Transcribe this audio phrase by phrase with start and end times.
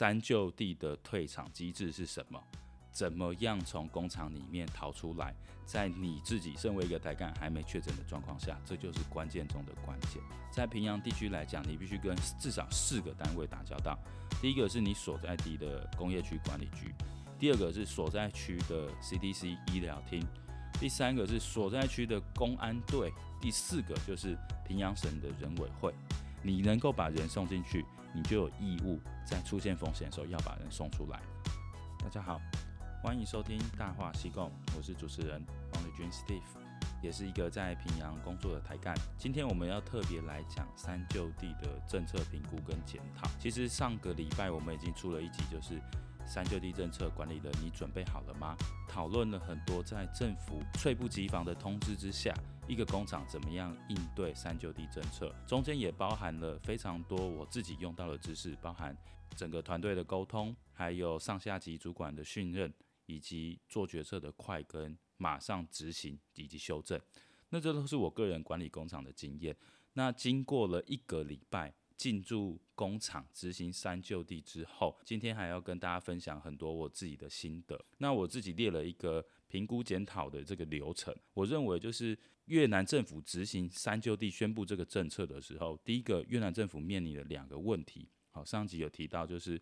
[0.00, 2.42] 三就地的退场机制是什么？
[2.90, 5.34] 怎么样从工厂里面逃出来？
[5.66, 10.22] 在你自己身为一个台干还没确诊的状况下，这就是关键中的关键。
[10.50, 13.98] 在平阳地区来讲，你必须跟至少四个单位打交道。
[14.40, 16.94] 第一个是你所在地的工业区管理局，
[17.38, 20.26] 第二个是所在区的 CDC 医疗厅，
[20.80, 24.34] 第三个是所在区的公安队，第四个就是
[24.66, 25.92] 平阳省的人委会。
[26.42, 27.84] 你能够把人送进去，
[28.14, 31.20] 你就有义务在出现风险的时候要把人送出来。
[32.02, 32.40] 大家好。
[33.02, 35.42] 欢迎收听《大话西贡》，我是主持人
[35.74, 36.40] 王立军 Steve，
[37.02, 38.94] 也是一个在平阳工作的台干。
[39.18, 43.26] 今天我们要特别来讲三就地的政策评估跟检讨。
[43.38, 45.80] 其实上个礼拜我们已经出了一集，就是
[46.30, 48.56] 三就地政策管理人，你准备好了吗？
[48.88, 52.32] 讨论了很多在政府猝不及防的通知之下，
[52.68, 58.96] 一个工厂怎么样应对三就地政策，中间也包含了非常多我自己用到的知识，包含
[59.36, 62.72] 整个团队的沟通，还有上下级主管的训练。
[63.06, 66.96] 以及做决策的快跟马上执行以及修正，
[67.48, 69.56] 那这都是我个人管理工厂的经验。
[69.94, 77.78] 那经过了一个礼拜进驻工厂执行三就地之后，今天还要跟大家分享很多我自己的心得。
[77.98, 81.14] 那我自己列了一个评估检讨的这个流程。
[81.34, 88.08] 我认为就是越南政府执行三就地宣布这个政策的时候，第一个越南政府面临的两个问题。
[88.30, 89.60] 好，上集有提到就是。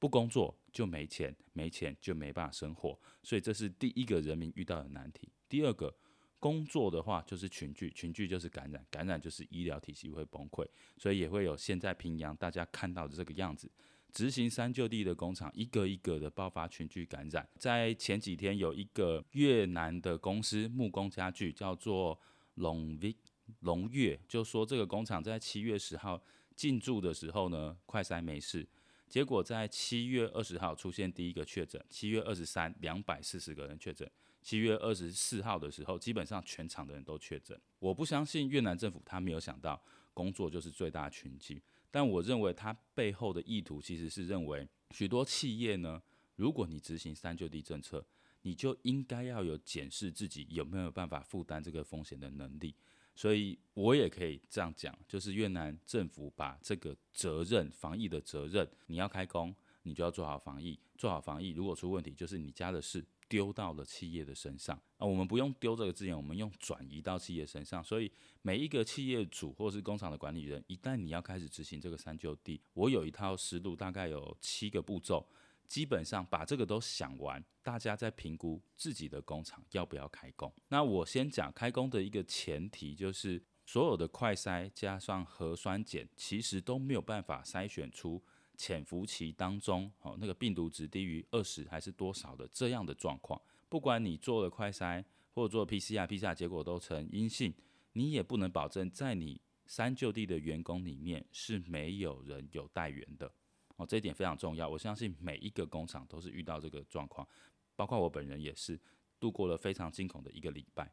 [0.00, 5.28] 不工作就没钱，没钱就没办法生活，所以这是第一个人民遇到的难题。
[5.46, 5.94] 第二个，
[6.40, 10.66] 工作的话就是群聚，群聚就是感染，感染就是医疗体系会崩溃，
[10.96, 13.70] 所以也会有现在平阳大家看到的这个样子。
[14.12, 22.18] 执行三就地的工厂一个一个的爆发群聚感染，在前几天有一个越南的公司木工家具叫做
[22.54, 23.14] 龙 V
[23.60, 26.20] 龙越，就说这个工厂在七月十号
[26.56, 28.66] 进驻的时候呢，快筛没事。
[29.08, 34.10] 结果在七月二十号出现第一个确诊，七月二十三两百四十个人确诊，
[34.40, 37.58] 七月二十四号的时候，基本上全场的人都确诊。
[37.78, 39.80] 我不相信越南政府他没有想到
[40.14, 46.02] 工作就是最大群聚，但我认为他背后的意图其实是认为许多企业呢，
[46.36, 48.04] 如果你执行三就地政策，
[48.42, 52.74] 你就应该要有检视自己有没有办法负担这个风险的能力。
[53.14, 61.50] 所以我也可以这样讲，就是越南政府把这个责任、防疫的责任，你要开工，你就要做好防疫，做好防疫。
[61.50, 65.06] 如果出问题，就是你家的事丢到了企业的身上啊。
[65.06, 67.82] 我们不用丢这个字眼，我们用转移到企业身上。
[67.82, 68.10] 所以
[68.42, 75.28] 每一个企业主或是工厂的管理人，一旦你要开始执行这个三就地，我有一套思路，大概有七个步骤。
[75.68, 80.52] 基本上把这个都想完，大家在评估自己的工厂要不要开工。
[80.66, 88.20] 那我先讲开工的一个前提，就是所有的快筛加上核酸检，其实都没有办法筛选出
[88.60, 93.40] 潜伏期当中哦那个病毒值低于二十还是多少的这样的状况。
[93.70, 97.54] 不管你做了快筛或者做 PCR，PCR 结果都呈阴性，
[97.94, 103.32] 你也不能保证在你三就地的员工里面是没有人有带源的。
[103.76, 104.68] 哦，这一点非常重要。
[104.68, 107.26] 我相信每一个工厂都是遇到这个状况，
[107.74, 108.78] 包括我本人也是
[109.18, 110.92] 度过了非常惊恐的一个礼拜。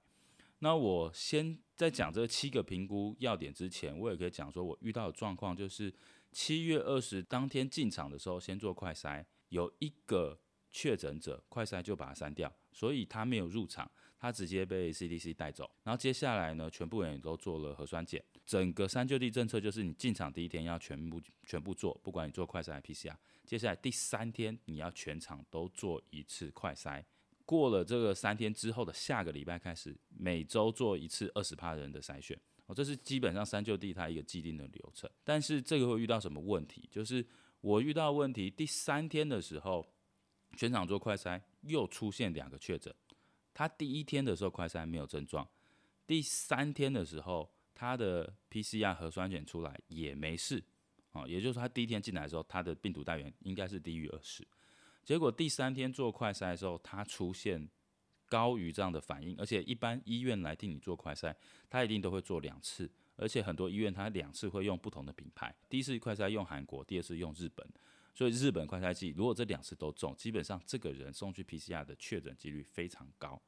[0.60, 5.94] 那我先在讲这七个评估要点之前，我也可以讲说，我遇到的状况就是
[6.38, 10.40] 七月二十当天进场的时候，先做快筛，有一个
[10.70, 13.90] 确诊者，快筛就把它删掉，所以他没有入场，
[14.20, 15.68] 他直接被 CDC 带走。
[15.82, 18.24] 然后接下来呢，全部人也都做了核酸检。
[18.46, 23.16] 整个三就地政策就是你进场第一天要全部全部做，不管你做快筛还是 PCR。
[23.44, 27.04] 接下来第三天你要全场都做一次快筛。
[27.46, 32.40] 过了这个三天之后的下个礼拜开始，每周做一次二十趴人的筛选。
[32.68, 35.10] 哦，这是基本上三舅地它一个既定的流程。
[35.24, 36.88] 但是这个会遇到什么问题？
[36.92, 37.26] 就是
[37.62, 39.86] 我遇到问题，第三天的时候
[40.56, 42.94] 全场做快筛又出现两个确诊。
[43.54, 45.50] 他第一天的时候快筛没有症状，
[46.06, 47.52] 第三天的时候。
[47.80, 50.64] 他的 PCR 核酸检出来也没事，
[51.12, 54.44] 啊，也就是说他第一天进来的时候，他的病毒带原应该是低于二十，
[55.06, 57.70] 结果第三天做快筛的时候，他出现
[58.28, 61.34] 高于这样的反应，而且一般医院来替你做快筛，
[61.70, 67.68] 他一定都会做两次，而且很多医院他两次会用不同的品牌，第一次快筛用韩国，第二次用日本，
[68.14, 73.42] 所以日本快筛剂如果这两次都中，基本上这个人送去 PCR 的确诊几率非常高。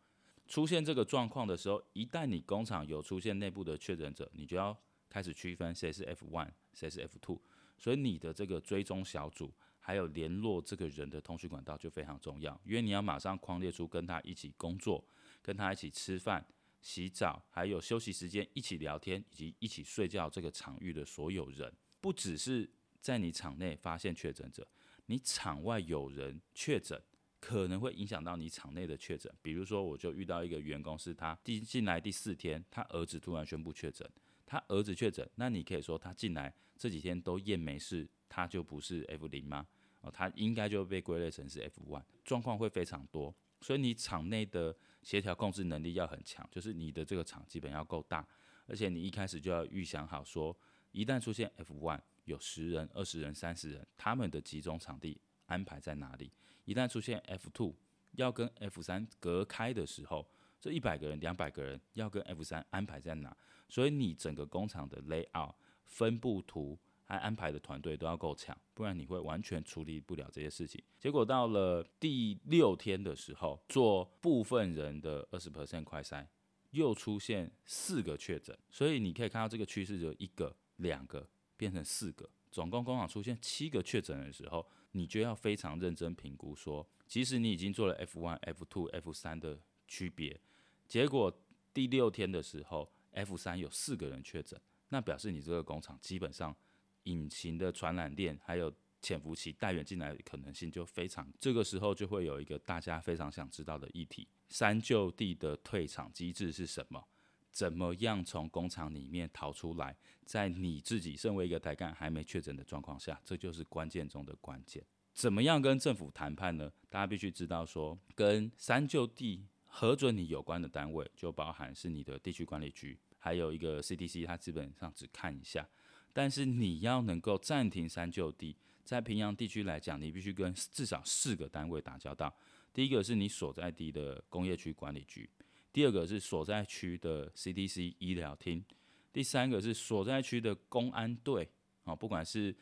[0.48, 4.76] 出现这个状况的时候，一旦你工厂有出现内部的确诊者，你就要
[5.08, 7.40] 开始区分谁是 F one，谁是 F two，
[7.78, 15.04] 所以你的这个追踪小组还有联络这个人的通讯管道就非常重要，因为你要马上框列出跟他一起工作、
[15.42, 16.46] 跟他一起吃饭、
[16.82, 22.70] 洗澡，还有休息时间一起聊天以及一起睡觉这个场域的所有人，不只是
[23.02, 24.68] 在你场内发现确诊者，
[25.08, 27.02] 你场外有人确诊，
[27.40, 29.34] 可能会影响到你场内的确诊。
[29.42, 34.08] 比如说，我就遇到一个员工，是他第进来第四天，他儿子突然宣布确诊，
[34.50, 39.68] 他儿子确诊，那你可以说他进来这几天都验没事，他就不是 F 零吗？
[40.02, 43.32] 哦，他应该就被归类成是 F one，状况会非常多。
[43.62, 48.28] 所以你场内的协调控制能力要很强，就是你的这个场基本要够大，
[48.66, 50.58] 而且你一开始就要预想好说，
[50.92, 52.02] 一旦出现 F one。
[52.26, 56.32] 有十人、二十人、三十人，他们的集中场地安排在哪里？
[56.66, 57.74] 一旦出现 F two
[58.12, 60.30] 要跟 F 三隔开的时候，
[60.60, 63.36] 这一百个人、两百个人要跟 F 三安排在哪？
[63.68, 65.54] 所以你整个工厂的 layout
[65.86, 70.84] 分布图还安排的团队都要够强，不然你会完全处理不了这些事情。
[71.00, 76.26] 结果到了第六天的时候，做部分人的二十 percent 快筛，
[76.72, 81.28] 又出现四个确诊，所以你可以看到这个趋势，就一个、两个。
[81.58, 89.60] 变成四个，总共工厂出现七个确诊的时候，你就要非常认真评估说，即使你已经做了 F one、F two、F 三的
[89.90, 90.40] 区别，
[90.88, 91.36] 结果
[91.74, 94.58] 第六天的时候，F 三有四个人确诊，
[94.90, 96.56] 那表示你这个工厂基本上
[97.04, 98.72] 隐形的传染链还有
[99.02, 107.04] 潜伏期带源进来的可能性就非常，这个时候就会有一个大家非常想知道的议题：三就地的退场机制是什么？
[107.50, 109.98] 怎么样从工厂里面逃出来？
[110.24, 114.86] 在你自己身为一个台干还没确诊的状况下，这就是关键中的关键。
[115.14, 116.72] 怎么样跟政府谈判呢？
[116.90, 125.66] 大家必须知道说，跟三就地核准你有关的单位，就包含是你的地区管理局，还有一个 CDC，它基本上只看一下。
[126.12, 132.36] 但是你要能够暂停三就地，在平阳地区来讲，你必须跟至少四个单位打交道。
[132.74, 135.30] 第一个是你所在地的工业区管理局。
[135.72, 138.66] 第二个是所在区的 CDC 医疗厅，
[139.14, 141.48] 第三个是所在区的公安队，
[141.84, 142.54] 啊，不管是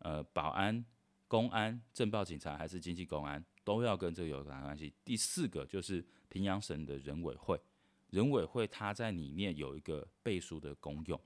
[0.00, 0.84] 呃保安、
[1.28, 4.92] 公安、政报警察还是经济公安，都要跟这个有关系。
[5.04, 7.60] 第四个就是平阳省的人委会，
[8.10, 11.20] 人委会它在里面有一个背书的功用，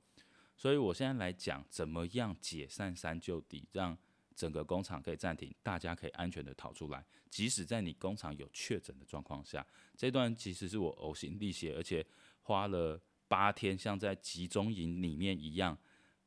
[0.57, 3.97] 所以我现在来讲怎么样解散三就地，让。
[4.35, 7.05] 整个工厂可以暂停，大家可以安全的逃出来。
[7.29, 9.65] 即使在你工厂有确诊的状况下，
[9.95, 12.05] 这段其实是我呕心沥血，而且
[12.41, 15.77] 花了八天，像在集中营里面一样，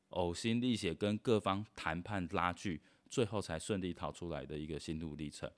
[0.09, 2.79] 呕心沥血跟各方谈判拉锯，
[3.09, 5.51] 最后才顺利逃出来的一个心路历程。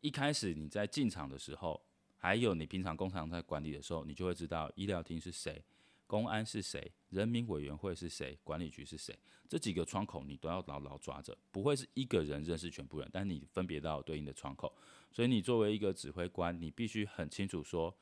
[0.00, 1.80] 一开始你在进场的时候，
[2.24, 5.62] 还有你平常工厂在管理的时候，你就会知道医疗厅是谁。
[6.06, 6.90] 公安是谁？
[7.10, 8.38] 人民委员会是谁？
[8.42, 9.14] 管理局是谁？
[9.46, 14.74] 这几个窗口你都要牢牢抓着，不会是一个人认识全部人，但你分别到对应的窗口。
[15.12, 17.94] 所以你作为一个指挥官，你必须很清楚说，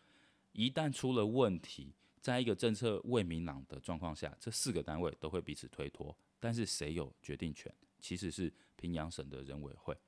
[0.53, 7.75] 一旦出了问题，在一个政策未明朗的状况下，这四个单位都会彼此推脱，但是谁有决定权？
[7.99, 9.99] 其实是平阳省的人委会。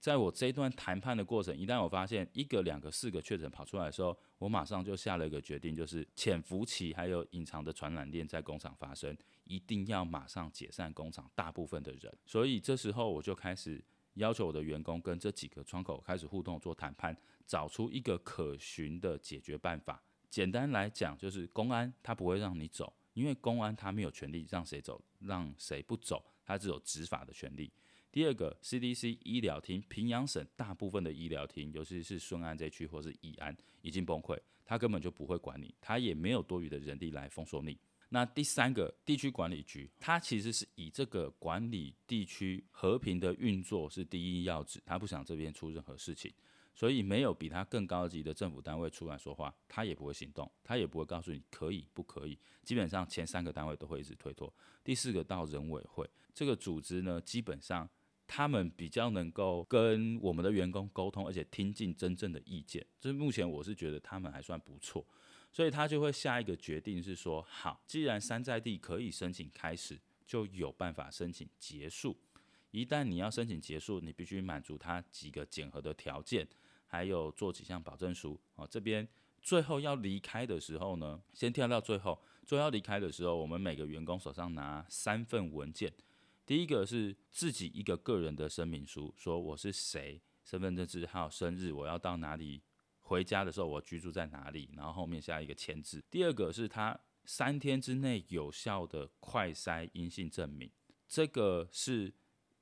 [0.00, 9.14] 在我这一段谈判的过程，一旦我发现一个、两个、四个确诊跑出来的时候，我马上就下了一个决定，就是潜伏期还有隐藏的传染链在工厂发生，
[9.44, 12.10] 一定要马上解散工厂大部分的人。
[12.24, 17.14] 所以这时候我就开始要求我的员工跟这几个窗口开始互动做谈判，
[17.46, 20.02] 找出一个可循的解决办法。
[20.30, 27.70] 简单来讲，就是公安他不会让你走，因为公安他没有权利让谁走，让谁不走，他只有执法的权利。
[28.12, 37.78] 第二个，CDC 医疗厅，平阳省大部分的医疗厅，尤其是顺安这区或是义安，已经崩溃，他根本就不会管你，他也没有多余的人力来封锁你。
[38.08, 46.32] 那第三个，地区管理局，它其实是以这个管理地区和平的运作是第一要旨，他不想这边出任何事情，
[46.74, 52.36] 所以没有比他更高级的政府单位出来说话，他也不会行动，他也不会告诉你可以不可以。
[52.64, 54.52] 基本上前三个单位都会一直推脱。
[54.82, 57.88] 第四个到人委会这个组织呢，基本上。
[58.32, 62.86] 他们比较能够跟我们的员工沟通，而且听进真正的意见。
[63.00, 65.04] 这目前我是觉得他们还算不错，
[65.50, 72.16] 所以他就会下一个决定是说：好，既然山寨地可以申请开始，就有办法申请结束。
[72.70, 76.46] 一旦你要申请结束，你必须满足他几个检核的条件，
[76.86, 78.40] 还有做几项保证书。
[78.54, 79.08] 哦，这边
[79.42, 85.92] 最后要离开的时候呢，先跳到最后，最后要离开的时候，我们每个员工手上拿三份文件。
[86.50, 92.60] 第一个是自己一个个人的声明书，说我是谁，身份证字号、生日，我要到哪里，
[92.98, 96.02] 回家的时候我居住在哪里，然后后面下一个签字。
[96.10, 100.68] 第二个是他三天之内有效的快筛阴性证明，
[101.06, 102.12] 这个是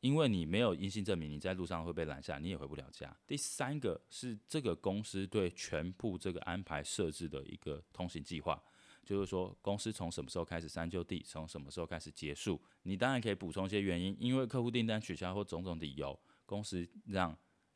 [0.00, 3.16] 因为你没有阴性证明，你在路上会被拦下，你也回不了家。
[3.26, 8.62] 第三个是这个公司对全部这个安排设置的一个通行计划。
[9.09, 12.61] 就是说，公司从什么时候开始三就地，从什么时候开始结束？
[12.83, 17.35] 你当然可以补充一些原因，因为客户订单取消或种种理由，公司让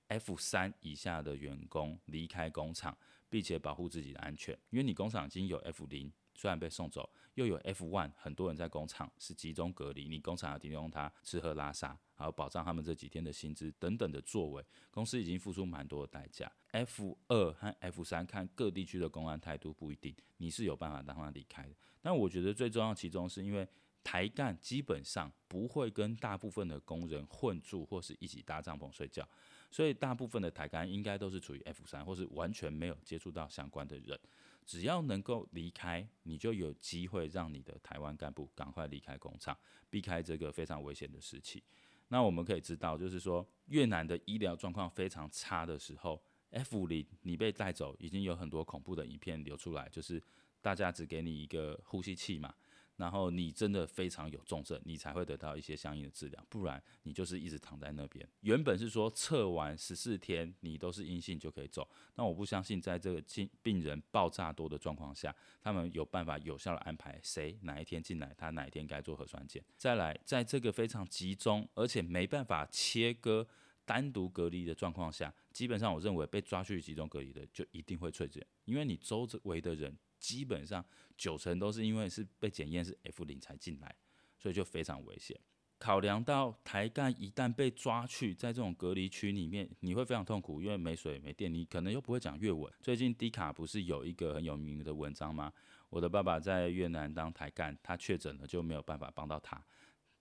[0.09, 2.95] F 三以下的员工离开工厂，
[3.31, 16.51] 并且保护自己的安全，因为你工厂已经有 F 零，虽然被送走，又有 F one，很多人在工厂是集中隔离，你工厂要提供他吃喝拉撒，还有保障他们这几天的薪资等等的作为，公司已经付出蛮多的代价。
[16.73, 21.77] F 二和 F 三看各地区的公安态度不一定，你是有办法让他离开的。
[22.01, 23.69] 但我觉得最重要其中是因为。
[24.05, 29.25] 台干基本上不会跟大部分的工人混住，或是一起搭帐篷睡觉，
[29.71, 34.19] 所以大部分的台干应该都是处于 F 三，或是完全没有接触到相关的人。
[34.65, 39.57] 只要能够离开，你就有机会让你的台湾干部赶快离开工厂，
[39.91, 41.63] 避开这个非常危险的时期。
[42.09, 50.23] 那我们可以知道，就是说越南的医疗状况非常差的时候，F 零你被带走，已经有很多恐怖的影片流出来，就是
[50.61, 52.55] 大家只给你一个呼吸器嘛。
[52.97, 58.27] 然后你真的非常有重症，你才会得到一些相应的治疗，不然你就是一直躺在那边。
[58.41, 69.65] 原本是说测完十四天你都是阴性就可以走，那我不相信在这个病病人爆炸多的状况下，他们有办法有效的安排谁哪一天进来，他哪一天该做核酸检。
[69.77, 73.47] 再来，在这个非常集中而且没办法切割
[73.85, 79.97] 单独隔离的状况下，基本上我认为被抓去集中隔离的就一定会确诊，因为你周围的人。
[80.23, 80.85] 基本上
[81.17, 83.93] 九成都是因为是被检验是 F 零才进来，
[84.39, 85.37] 所以就非常危险。
[85.81, 92.73] 考量到台干一旦被抓去在这种隔离区里面，你会非常痛苦，因为没水没电，你可能又不会讲越文。
[92.81, 95.53] 最近 D 卡不是有一个很有名的文章吗？
[95.91, 99.61] 我的爸爸在越南当台干，他确诊了就没有办法帮到他。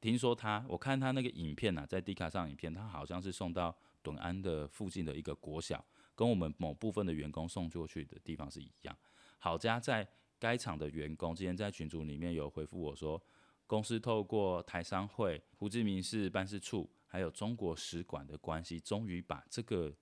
[0.02, 8.98] 听说他，我看他那个影片啊，在 D 卡上影片，他好像是送到敦安的附近的一个国小，跟我们某部分的员工送过去的地方是一样。
[9.38, 10.08] 好家在
[10.40, 13.22] 该厂的员工今天在群组里面有回复我说，
[13.68, 19.96] 公司透过台商会、胡志明市办事处还有中国使馆的关系，终于把这个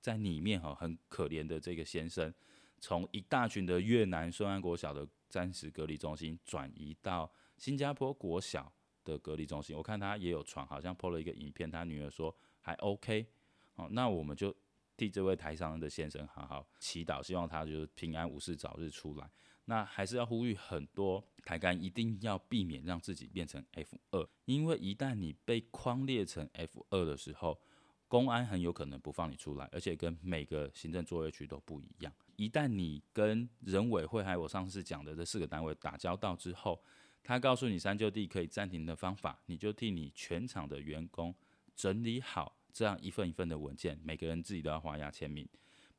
[0.00, 2.34] 在里面哈很可怜的这个先生，
[2.80, 8.72] 从一大群的越南顺安国小的暂时隔离中心转移到新加坡国小
[9.06, 9.74] 的隔离中心。
[9.74, 13.26] 我看他也有传，好像 po 了一个影片，他女儿说还 OK。
[13.74, 14.54] 好，那我们就。
[14.98, 19.30] 替这位台商的先生好好祈祷，希望他就是平安无事，早日出来。
[19.66, 27.60] 那还是要呼吁很多台干一定要避免让自己变成 F 二，因为一旦你被框列成 F 二的时候，
[28.08, 32.10] 公安很有可能不放你出来，而且跟每个行政作业区都不一样。
[32.36, 36.82] 一旦你跟人委会还有我上次讲的这四个单位打交道之后，
[37.26, 41.34] 他告诉你三就地可以暂停的方法，你就替你全厂的员工
[41.74, 42.56] 整理好。
[42.72, 45.48] 这样一份一份的文件，每个人自己都要画押签名，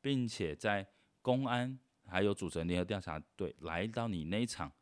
[0.00, 0.86] 并且在
[1.20, 4.72] 公安还有组成联合调查队来到你那一场，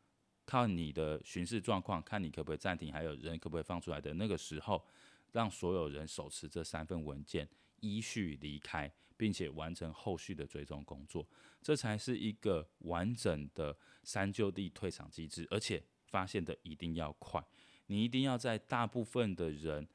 [0.45, 4.85] 靠你的巡视状况，看你可不可以暂停，还有人可不可以放出来的那个时候，
[5.31, 7.49] 让所有人手持这三份文件
[7.79, 11.27] 依序离开，并且完成后续的追踪工作，
[11.63, 17.43] 这才是一个完整的三就地退场机制，而且发现的一定要快，
[17.87, 19.87] 你一定要在大部分的人。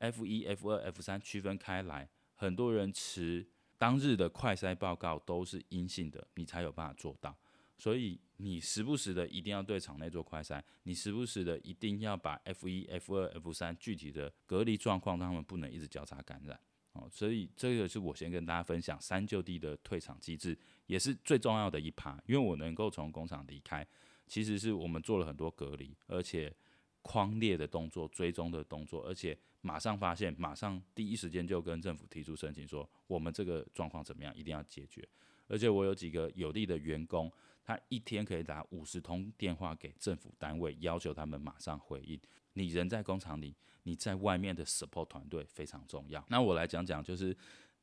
[0.00, 3.46] F 一、F 二、F 三区分开来，很多人持
[3.78, 7.34] 当日的快筛报告都是阴性的，你才有办法做到。
[7.78, 16.58] 所以你时不时的一定要对厂内做快筛，你时不时的一定要把 F 一、F 二、F 三具体的隔离状况，让他们不能一直交叉感染。
[16.92, 23.86] 哦，所以这个是我先跟大家分享三就地的退场机制，也是最重要的一趴，因为我能够从工厂离开，
[24.26, 26.54] 其实是我们做了很多隔离，而且
[27.02, 29.38] 框列的动作、追踪的动作，而且。
[29.66, 35.02] 马上发现，马上第一时间就跟政府提出申请，说我们这个状况怎么样，一定要解决。
[35.48, 37.32] 而且我有几个有利的员工，
[37.64, 42.20] 他一天可以打五十通电话给政府单位，要求他们马上回应。
[42.52, 46.22] 你人在工厂里，你在外面的 support 团队非常重要。
[46.28, 47.34] 那我来讲讲，就是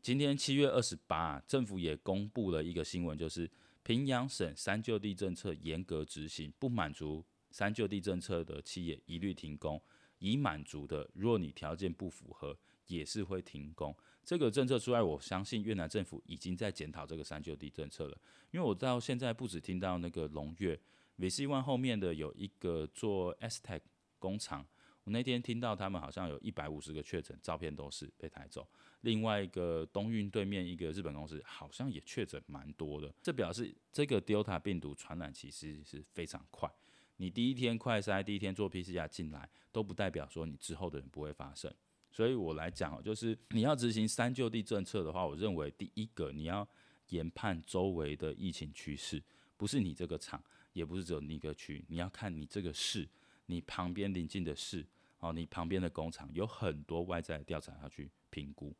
[0.04, 3.50] 今天七月二十八，政府也公布了一个新闻，就是
[3.84, 9.82] 平阳省三就地政策严格执行，不满足三就地政策的企业一律停工。
[10.20, 13.92] 已满足的，若你条件不符合，也是会停工。
[14.24, 18.16] 这个政策出来，我相信越南政府已经在检讨这个三就地政策了。
[18.52, 20.80] 因为我到现在不止听到那个龙越
[21.18, 23.82] VC One 后面的有一个做 Aztec
[24.20, 24.64] 工厂，
[25.04, 28.68] 我那天听到他们好像有一百五十个确诊，照片都是被抬走。
[29.02, 36.72] 另外一个东运对面一个日本公司好像也确诊蛮多的，这表示这个 Delta 病毒传染其实是非常快。
[37.18, 41.74] 你第一天快筛，第一天做 PCR 进来，都不代表说你之后的人不会发生。
[42.12, 46.68] 所以我来讲，就是你要执行三就地政策的话，我认为第一个你要
[47.10, 49.24] 研判周围的疫情趋势，
[49.58, 50.44] 不是你这个厂，
[50.74, 53.08] 也不是只有你一个区，你要看你这个市，
[53.52, 54.88] 你旁边邻近的市，
[55.20, 58.74] 哦，你旁边的工厂有很多外在调查要去评估，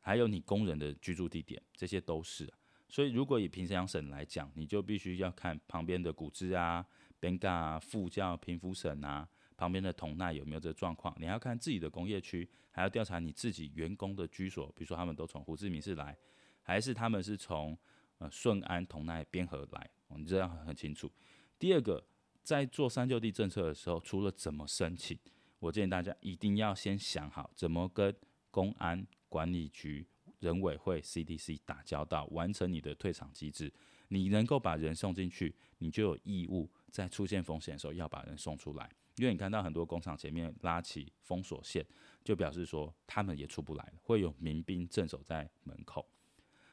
[0.00, 2.46] 还有你工人的居住地点，这些都是。
[2.90, 6.84] 所以如果以平阳省来讲，你就必须要看旁边的古芝啊、
[7.18, 11.16] 边嘎啊、复教、平福省啊，旁边的同奈有没有这状况。
[11.18, 16.14] 你要看自己的工业区，还要调查你自己员工的居所，比如说他们都从胡志明市来，
[16.62, 17.76] 还是他们是从
[18.18, 21.10] 呃顺安、同奈、边河来，你这样很清楚。
[21.58, 22.02] 第二个，
[22.48, 25.18] 在做三就地政策的时候，除了怎么申请，
[25.58, 28.14] 我建议大家一定要先想好怎么跟
[28.50, 30.06] 公安管理局、
[30.40, 33.70] 人委会、CDC 打交道，完成你的退场机制。
[34.08, 38.90] 你能够把人送进去，你就有义务在出现风险的时候要把人送出来。
[39.16, 41.84] 因为你看到很多工厂前面拉起封锁线，
[42.24, 46.08] 就表示说他们也出不来了，会有民兵镇守在门口。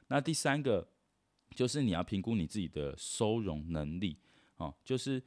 [0.08, 0.88] 那第三个
[1.54, 4.18] 就是你要评估你自己的收容能力
[4.56, 5.22] 哦，就是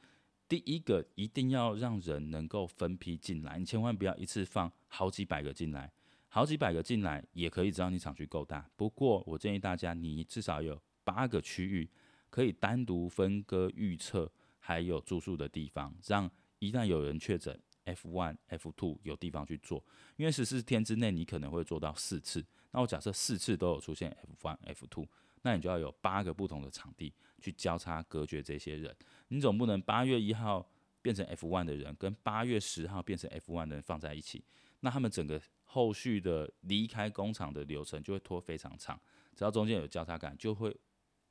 [0.49, 5.91] 第一个一定要让人能够分批进来，你千万不要一次放好几百个进来，
[6.27, 8.67] 好几百个进来也可以，只要你厂区够大。
[8.75, 11.87] 不过我建议大家，你至少有八个区域
[12.31, 16.27] 可以单独分割预测，还有住宿的地方，让
[16.57, 19.85] 一旦有人确诊，F one、F two 有地方去做，
[20.17, 22.43] 因为十四天之内你可能会做到四次。
[22.71, 25.07] 那我假设四次都有出现 F one、F two
[25.41, 28.95] 那你就要有八个不同的场地去交叉隔绝这些人。
[29.29, 30.67] 你总不能八月一号
[31.01, 34.43] 变成 F1 的人，跟八月十号变成 F1 的人放在一起，
[34.81, 38.99] 那他们整个后续的离开工厂的流程就会拖非常长。
[39.35, 40.75] 只要中间有交叉感，就会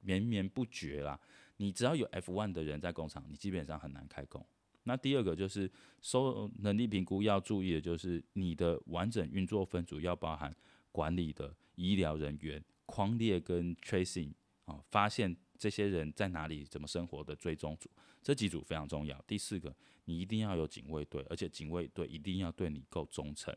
[0.00, 1.18] 绵绵不绝啦。
[1.56, 4.44] 你只要有 F1 的人在工厂，你基本上很难开工。
[4.84, 10.54] 那第二个就是收容能力评估要注意的，就是你的完整运作分组要包含。
[10.90, 14.32] 管理的医疗人员、匡列跟 tracing
[14.64, 17.90] 啊，发现这些人在哪里、怎么生活的追踪组，
[18.22, 19.22] 这几组非常重要。
[19.26, 19.74] 第四个，
[20.06, 23.54] 你一定要有警卫队，而且警卫队一定要对你够忠诚，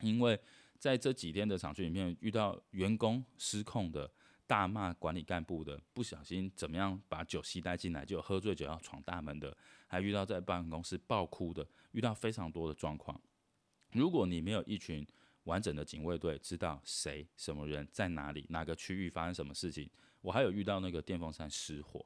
[0.00, 0.38] 因为
[0.78, 4.10] 在这几天的厂区里面，遇到员工失控的、
[4.46, 9.56] 大骂管理干部的、不小心怎么样把酒吸带进来就喝醉酒要闯大门的，
[9.88, 13.20] 还遇到在办公室爆哭的，遇到非常多的状况。
[13.92, 15.06] 如果你没有一群
[15.44, 19.90] 完整的警卫队知道谁、什么人在哪里、哪个区域发生什么事情。
[20.20, 22.04] 我还有遇到那个电风扇失火，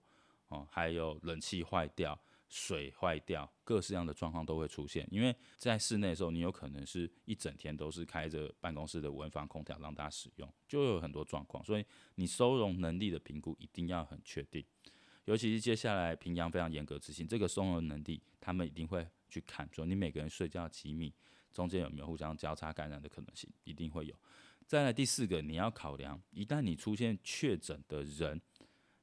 [0.48, 2.18] 哦，还有冷气坏掉、
[2.48, 5.06] 水坏掉，各式样的状况都会出现。
[5.10, 11.62] 因为在室内的时候，你有可能是一整天都是开着办公室的温房空调让大家使用，就有很多状况。
[11.62, 14.64] 所以你收容能力的评估一定要很确定，
[15.26, 21.12] 尤其是接下来平阳非常严格执行这个收容能力，他们一定会去看，说你每个人睡觉几米。
[21.56, 23.48] 中间有没有互相交叉感染的可能性？
[23.64, 24.14] 一定会有。
[24.66, 28.38] 再来第四个，你要考量，一旦你出现确诊的人，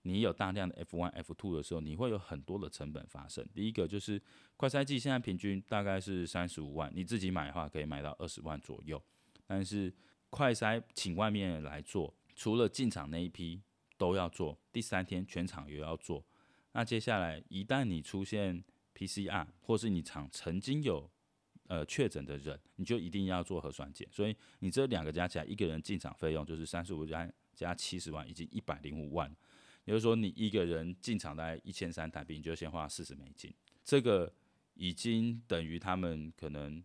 [0.03, 3.43] 你有大量的 F one、F two 的时候，你会有很多的成本发生。
[3.55, 4.21] 第一个就是
[4.55, 9.01] 快筛剂，现在平均大概是三十五万，你自己买的话可以买到二十万左右。
[9.47, 9.91] 但是
[10.29, 13.59] 快筛请外面来做，除了进场那一批
[13.97, 16.23] 都要做，第三天全场也要做。
[16.73, 18.63] 那接下来一旦你出现
[18.95, 21.09] PCR，或是你厂曾经有
[21.73, 29.27] 呃，确诊的人，你就一定要做核酸检，所以你这两个加起来，一个人进场费用就是三十五加加七十万，以及一百零五万。
[29.86, 33.51] 也就是说，你一个人进场大概一千三台币，你就先花四十美金，
[33.83, 34.31] 这个
[34.75, 36.83] 已经等于他们可能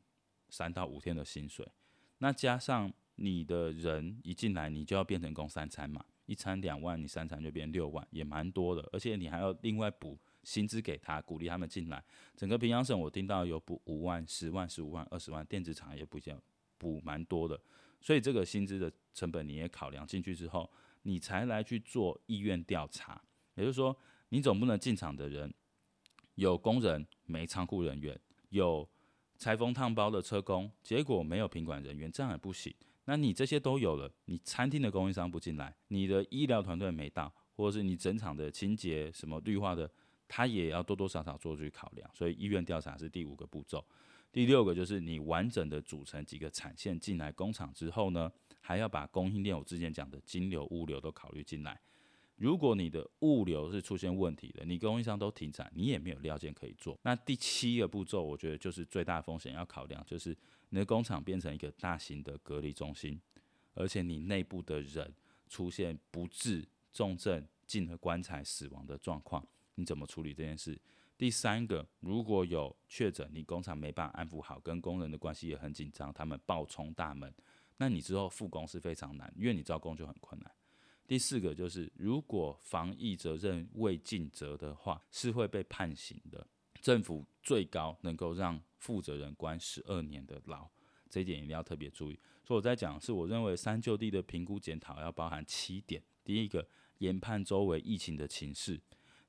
[0.48, 1.68] 三到五天的薪水。
[2.16, 10.18] 那加上你的人一进来，你就要变成供三餐嘛，一餐两万，你三餐就变六万，也蛮多的，而且你还要另外补。
[10.48, 12.02] 薪资给他，鼓励他们进来。
[12.34, 16.40] 整个平阳省，我听到有补五万、十万、十五万、二十万，电子厂也补减
[16.78, 17.60] 补蛮多的。
[18.00, 20.70] 所以这个薪资的成本你也考量进去之后，
[21.02, 23.20] 你才来去做意愿调查。
[23.56, 23.94] 也就是说，
[24.30, 25.52] 你总不能进场的人
[26.36, 28.88] 有工人没仓库人员，有
[29.36, 32.74] 裁缝烫包的车工，结果没有品管人员，这样也不行。
[33.04, 39.90] 那你这些都有了，你餐厅的供应商不进来，你的医疗团队没到，或者是你整场的清洁什么绿化的。
[40.28, 43.84] 他也要多多少少做出去考量，所以意愿调查是第五个步骤。
[44.30, 51.80] 第六个就是你完整的组成几个产线进来工厂之后呢，还要把供应链我之前讲的金流、物流都考虑进来。
[52.36, 56.96] 如果你的物流是出现问题的，你供应商都停产，你也没有料件可以做。
[57.02, 60.36] 那第七个步骤，我觉得就是最大风险要考量，就是
[60.68, 63.20] 你的工厂变成一个大型的隔离中心，
[63.74, 65.12] 而且你内部的人
[65.48, 69.44] 出现不治、重症进了棺材死亡的状况。
[69.78, 70.76] 你怎么处理这件事？
[71.16, 77.32] 第三个，如果有确诊，你工厂没办法安抚好，跟工人的关系也很紧张，他们暴冲大门，
[77.76, 80.50] 那你之后复工是非常难，因为你招工就很困难。
[81.06, 86.44] 第四个就是，如果防疫责任未尽责的话，是会被判刑的。
[86.80, 90.68] 政府最高能够让负责人关十二年的牢，
[91.08, 92.18] 这一点一定要特别注意。
[92.44, 96.02] 所以我在讲，是我认为三就地的评估检讨要包含七点。
[96.24, 96.66] 第一个，
[96.98, 98.76] 研判周围疫情的情势；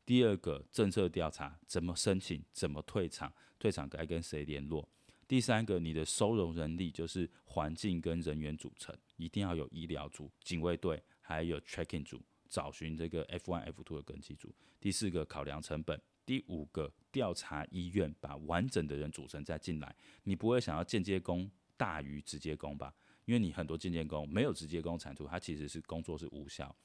[0.10, 4.84] 第二个，政策调查，怎么申请，怎么退场，退场该跟谁联络；
[5.28, 12.20] 第三个，你的收容人力，就是环境跟人员组成，一定要有医疗组、警卫队，还有 tracking 组，
[12.50, 15.96] 找寻这个 F1、F2 的根基组；第四个，考量成本；
[16.26, 19.96] 第五个，调查医院，把完整的人组成再进来。
[20.24, 22.92] 你不会想要间接工大于直接工吧？
[23.26, 26.76] 因为你很多间接工没有直接工产出，它其实是工作是无效。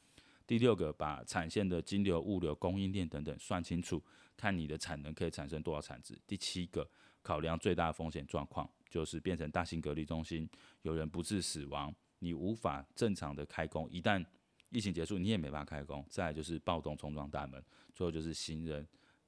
[0.47, 4.03] 第六个，把产线的金流、物流、供应链等等算清楚，
[4.37, 6.21] 看你的产能可以产生多少产值。
[6.27, 6.89] 第七个，
[7.23, 10.49] 考量最大风险状况，就是变成大型隔离中心，
[10.83, 13.89] 有人不治死亡，你无法正常的开工。
[13.91, 14.25] 一旦
[14.69, 16.05] 疫情结束，你也没办法开工。
[16.11, 18.87] 再来就是暴动冲撞大门，最后就是行人、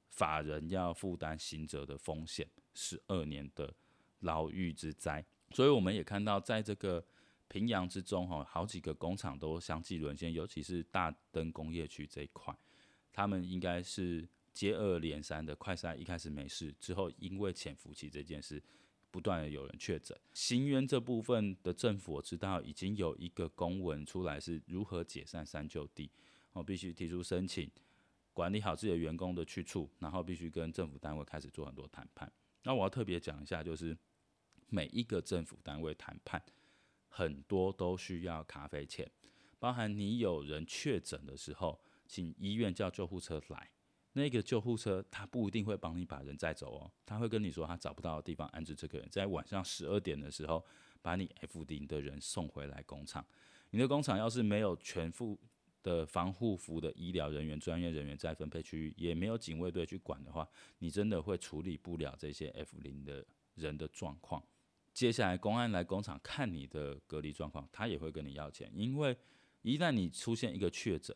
[0.09, 3.73] 法人要负担刑责的风险，十二年的
[4.19, 5.25] 牢狱之灾。
[5.51, 7.03] 所以我们也看到，在这个
[7.49, 12.55] 平阳之中，哈，好几个工厂都相继沦陷，尤其是大灯工业区这一块，
[13.13, 18.61] 他们应该是接二连三的快筛，一开始没事，之后因为潜伏期这件事，
[19.09, 20.17] 不断的有人确诊。
[20.33, 26.11] 新源这部分的政府我知道已经有一个公文出来，是如何解散三就地，
[26.53, 27.69] 我必须提出申请，
[28.33, 32.31] 管理好自己的员工的去处，然后必须跟政府单位开始做很多谈判。
[32.63, 33.97] 那我要特别讲一下，就是。
[34.69, 36.43] 每一个政府单位谈判，
[37.17, 39.09] 很多都需要咖啡钱，
[39.57, 43.71] 包含你有人确诊的时候，请医院叫救护车来，
[44.13, 50.63] 那个救护车他不一定会帮你把人载走哦，他会跟你说他找不到的地方安置这个人，在晚上十二点的时候
[51.01, 53.25] 把你 F 零的人送回来工厂。
[53.71, 55.35] 你的工厂要是没有全副
[55.81, 63.25] 的防护服的医疗人员、专业人员在分配区域，也没有警卫队去管的话，你真的会处理不了这些 F 零的
[63.55, 64.45] 人的状况。
[64.97, 69.15] 接下来，公安来工厂看你的隔离状况，他也会跟你要钱，因为
[69.61, 71.15] 一旦你出现一个确诊，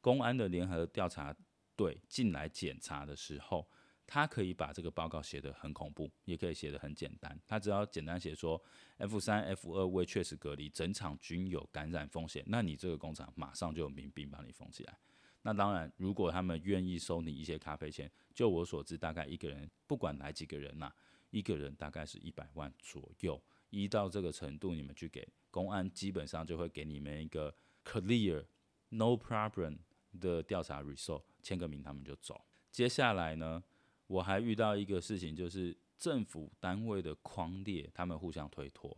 [0.00, 1.32] 公安的联合调查
[1.76, 3.64] 队进来检查的时候，
[4.04, 7.40] 他可以把这个报告写得很恐怖，也可以写得很简单。
[7.46, 8.60] 他只要简单写说
[8.96, 14.98] F 三、F 二未确实隔离，整厂均有感染风险，那你这个工厂马上就有民兵帮你封起来。
[15.42, 20.92] 那当然，如果他们愿意收你一些咖啡钱，就我所知，大概一个人不管来几个人呐、
[21.30, 23.40] 一个人大概是一百万左右，
[23.70, 28.44] 一到这个程度，你们去给公安，基本上就会给你们一个 clear
[28.88, 29.78] no problem
[30.20, 32.40] 的调查 result，签个名他们就走。
[32.70, 33.62] 接下来呢，
[34.06, 38.96] 我还遇到一个事情，就是政府单位的框列，他们互相推脱。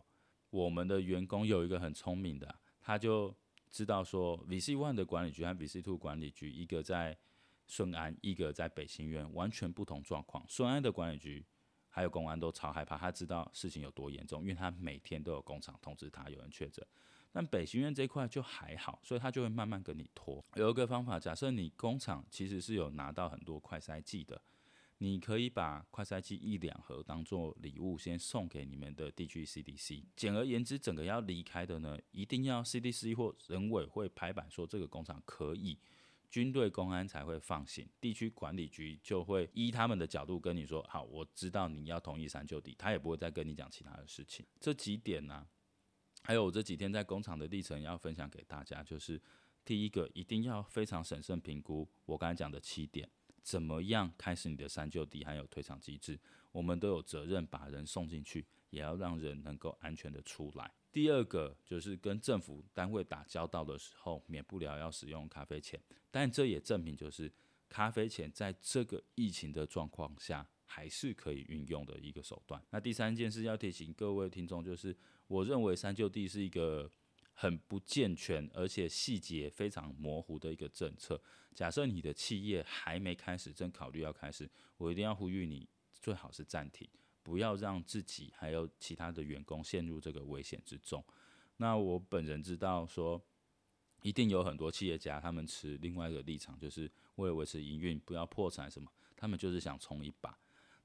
[0.49, 3.35] 我们的员工有一个很聪明的，他就
[3.69, 7.17] 知道说，VC One 的管理局和 VC Two 管理局，一个在
[7.67, 10.45] 顺安，一个在北新苑，完全不同状况。
[10.47, 11.45] 顺安的管理局。
[11.95, 16.83] 还有公安都超害怕，他知道事情有多严重，因为他每天都有工厂通知他有人确诊。
[17.31, 20.43] 但北新苑这一块就还好，所以他就会慢慢跟你拖。
[20.55, 24.41] 有一个方法，假设你工厂其实是有拿到很多快筛剂的，
[24.97, 30.03] 你可以把快筛剂一两盒当做礼物，先送给你们的地区 CDC。
[30.15, 35.77] 简而言之，整个要离开的呢，一定要 CDC 或人委会拍板说这个工厂可以。
[36.33, 45.45] 军队、公安才会放行，地区管理局就会依他们的角度跟你说：“好，我知道你要同意三就地，他也不会再跟你讲其他的事情。”这几点呢、
[46.23, 49.21] 还有我这几天在工厂的历程要分享给大家，就是
[49.63, 53.07] 第一个，一定要非常审慎评估我刚才讲的七点，
[53.43, 56.19] 怎么样开始你的三就地，还有退场机制，
[56.51, 60.71] 我们都有责任把人送进去，也要让人能够安全的出来。
[60.93, 67.29] 第二个就是跟政府单位打交道的时候，免不了要使用咖啡钱，但这也证明就是
[67.67, 72.63] 咖啡钱在这个疫情的状况下还是可以运用的一个手段。
[72.69, 76.87] 那第三件事要提醒各位听众，就是我认为三就地是一个
[77.33, 81.19] 很不健全，而且细节非常模糊的一个政策。
[81.55, 85.67] 假设你的企业还没开始，正考虑要开始，我一定要呼吁你，
[85.99, 86.87] 最好是暂停。
[87.23, 91.03] 不要让自己还有其他的员工陷入这个危险之中。
[91.57, 93.19] 那我本人知道说，
[94.01, 100.37] 一定有很多企业家，他们持另外一个立场，就是为了维持营运，不要破产什么，他们就是想冲一把。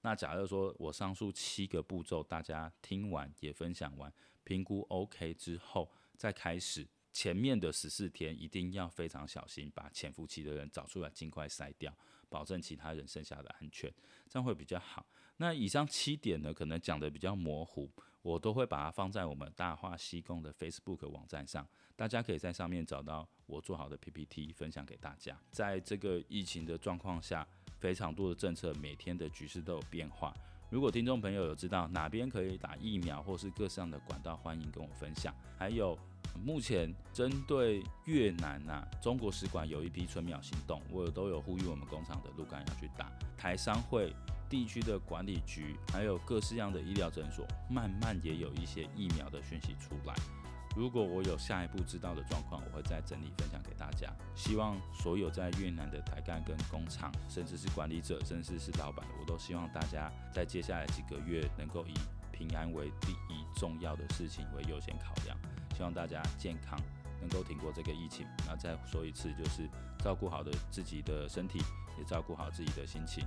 [0.02, 4.12] 那假如说我上述七个步骤，大家听完也分享完，
[4.44, 11.92] 评估 OK 之后，再开始前面的十四天，一定要非常小心，把潜伏期的人找出来，尽快筛掉，
[12.28, 13.92] 保证其他人剩下的安全，
[14.28, 15.04] 这样会比较好。
[15.40, 17.88] 那以上七点呢，可能讲得比较模糊，
[18.22, 25.38] 我都会把它放在我们大话西贡的 Facebook 网站上，大家可以在上面找到我做好的 PPT 分享给大家。
[25.52, 27.46] 在这个疫情的状况下，
[27.78, 30.34] 非常多的政策，每天的局势都有变化。
[30.70, 35.32] 如果听众朋友有知道哪边可以打疫苗，或是各项的管道，欢迎跟我分享。
[35.56, 35.96] 还有，
[36.44, 43.10] 目前针对越南呐、中国使馆有一批春苗行动，我都有呼吁我们工厂的鹿干要去打。
[43.36, 44.12] 台商会
[44.48, 50.14] 地区的管理局，还有各式样的医疗诊所，慢慢也有一些疫苗的讯息出来。
[50.76, 54.12] 如果我有下一步知道的状况，我会再整理分享给大家。
[54.36, 61.94] 希望所有在越南的台干跟工厂，甚至是管理者，甚至是老板，我都希望大家在接下来几个月能够以
[62.30, 65.36] 平安为第一重要的事情为优先考量。
[65.74, 66.78] 希望大家健康，
[67.20, 68.24] 能够挺过这个疫情。
[68.46, 71.58] 那再说一次，就是照顾好的自己的身体，
[71.98, 73.24] 也照顾好自己的心情，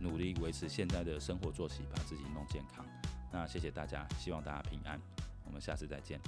[0.00, 2.84] 努力维持现在的生活作息，把自己弄健康。
[3.32, 5.00] 那谢谢大家，希望大家平安。
[5.44, 6.20] 我们下次再见。